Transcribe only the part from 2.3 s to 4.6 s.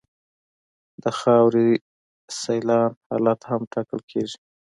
سیلان حالت هم ټاکل کیږي